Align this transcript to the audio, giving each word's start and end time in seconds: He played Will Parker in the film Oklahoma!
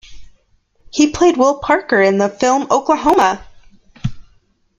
He 0.91 1.11
played 1.11 1.37
Will 1.37 1.59
Parker 1.59 2.01
in 2.01 2.17
the 2.17 2.27
film 2.27 2.65
Oklahoma! 2.71 3.45